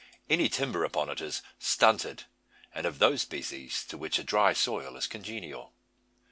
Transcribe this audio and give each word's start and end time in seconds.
Any 0.27 0.49
timber 0.49 0.83
upon 0.83 1.09
it 1.11 1.21
is 1.21 1.43
stunted, 1.59 2.23
and 2.73 2.87
of 2.87 2.97
those 2.97 3.21
species 3.21 3.85
to 3.85 3.99
which 3.99 4.17
a 4.17 4.23
dry 4.23 4.51
soil 4.53 4.95
is 4.97 5.05
congenial. 5.05 5.73